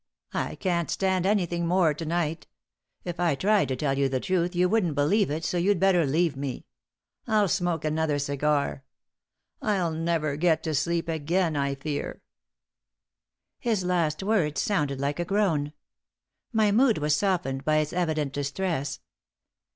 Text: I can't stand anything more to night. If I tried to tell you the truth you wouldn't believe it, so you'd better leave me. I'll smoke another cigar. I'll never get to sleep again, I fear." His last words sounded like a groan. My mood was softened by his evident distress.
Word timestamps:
I 0.33 0.55
can't 0.55 0.89
stand 0.89 1.27
anything 1.27 1.67
more 1.67 1.93
to 1.93 2.05
night. 2.07 2.47
If 3.03 3.19
I 3.19 3.35
tried 3.35 3.67
to 3.67 3.75
tell 3.75 3.95
you 3.99 4.09
the 4.09 4.19
truth 4.19 4.55
you 4.55 4.67
wouldn't 4.67 4.95
believe 4.95 5.29
it, 5.29 5.45
so 5.45 5.59
you'd 5.59 5.79
better 5.79 6.07
leave 6.07 6.35
me. 6.35 6.65
I'll 7.27 7.47
smoke 7.47 7.85
another 7.85 8.17
cigar. 8.17 8.83
I'll 9.61 9.91
never 9.91 10.37
get 10.37 10.63
to 10.63 10.73
sleep 10.73 11.07
again, 11.07 11.55
I 11.55 11.75
fear." 11.75 12.23
His 13.59 13.83
last 13.85 14.23
words 14.23 14.59
sounded 14.59 14.99
like 14.99 15.19
a 15.19 15.23
groan. 15.25 15.71
My 16.51 16.71
mood 16.71 16.97
was 16.97 17.15
softened 17.15 17.63
by 17.63 17.77
his 17.77 17.93
evident 17.93 18.33
distress. 18.33 19.01